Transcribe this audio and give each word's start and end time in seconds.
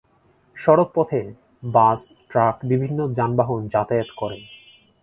সড়ক 0.57 0.89
পথে 0.95 1.21
bus, 1.73 1.99
truck 2.29 2.55
বিভিন্ন 2.65 2.99
যানবাহন 3.17 3.61
যাতায়াত 3.67 4.09
করে। 4.17 4.39